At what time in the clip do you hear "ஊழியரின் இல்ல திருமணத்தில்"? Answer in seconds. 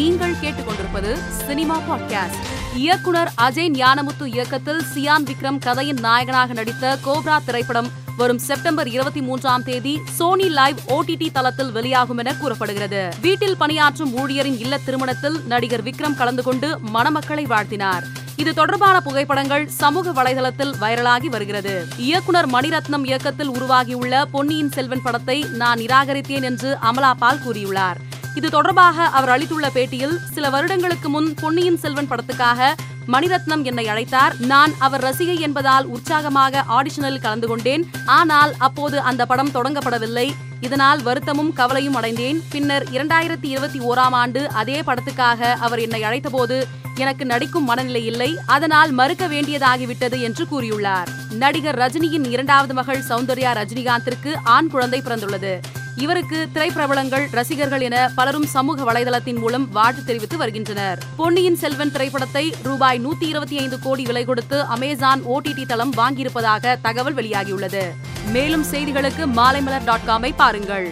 14.16-15.40